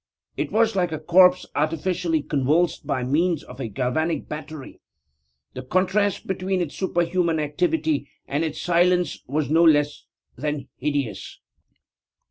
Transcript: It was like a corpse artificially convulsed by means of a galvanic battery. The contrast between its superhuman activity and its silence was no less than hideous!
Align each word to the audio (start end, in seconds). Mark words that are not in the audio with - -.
It 0.35 0.51
was 0.51 0.75
like 0.75 0.91
a 0.91 0.97
corpse 0.97 1.45
artificially 1.53 2.23
convulsed 2.23 2.87
by 2.87 3.03
means 3.03 3.43
of 3.43 3.59
a 3.59 3.67
galvanic 3.67 4.27
battery. 4.27 4.81
The 5.53 5.61
contrast 5.61 6.25
between 6.25 6.59
its 6.59 6.73
superhuman 6.73 7.39
activity 7.39 8.09
and 8.27 8.43
its 8.43 8.59
silence 8.59 9.19
was 9.27 9.51
no 9.51 9.63
less 9.63 10.05
than 10.35 10.69
hideous! 10.77 11.39